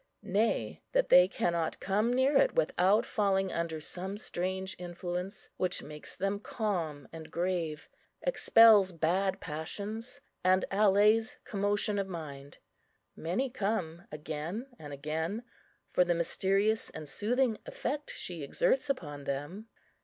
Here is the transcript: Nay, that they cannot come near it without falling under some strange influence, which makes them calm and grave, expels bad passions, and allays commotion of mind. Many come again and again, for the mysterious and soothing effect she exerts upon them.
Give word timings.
Nay, 0.23 0.81
that 0.93 1.09
they 1.09 1.27
cannot 1.27 1.79
come 1.79 2.11
near 2.11 2.35
it 2.35 2.55
without 2.55 3.05
falling 3.05 3.51
under 3.51 3.79
some 3.79 4.17
strange 4.17 4.75
influence, 4.79 5.51
which 5.57 5.83
makes 5.83 6.15
them 6.15 6.39
calm 6.39 7.07
and 7.13 7.29
grave, 7.29 7.87
expels 8.23 8.91
bad 8.93 9.39
passions, 9.39 10.19
and 10.43 10.65
allays 10.71 11.37
commotion 11.43 11.99
of 11.99 12.07
mind. 12.07 12.57
Many 13.15 13.47
come 13.51 14.07
again 14.11 14.65
and 14.79 14.91
again, 14.91 15.43
for 15.91 16.03
the 16.03 16.15
mysterious 16.15 16.89
and 16.89 17.07
soothing 17.07 17.59
effect 17.67 18.11
she 18.15 18.41
exerts 18.41 18.89
upon 18.89 19.25
them. 19.25 19.67